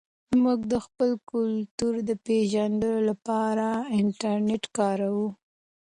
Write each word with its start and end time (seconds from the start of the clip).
موږ 0.43 0.59
د 0.71 0.73
خپل 0.85 1.09
کلتور 1.31 1.93
د 2.09 2.11
پېژندلو 2.25 2.99
لپاره 3.09 3.67
انټرنیټ 3.99 4.63
کاروو. 4.77 5.27